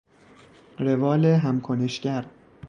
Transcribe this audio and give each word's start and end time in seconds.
روال 0.79 1.25
هم 1.25 1.61
کنشگر 1.61 2.25